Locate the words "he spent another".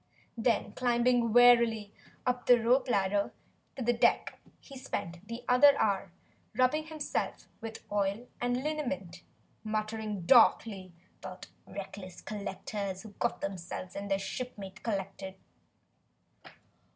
4.59-5.77